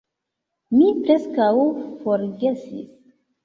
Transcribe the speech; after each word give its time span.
Mi 0.77 0.87
preskaŭ 1.03 1.47
forgesis 2.03 2.69